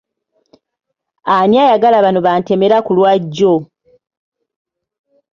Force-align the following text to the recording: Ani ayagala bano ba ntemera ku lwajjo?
Ani 1.33 1.55
ayagala 1.65 1.97
bano 2.05 2.19
ba 2.25 2.31
ntemera 2.41 2.77
ku 2.85 2.91
lwajjo? 2.97 3.53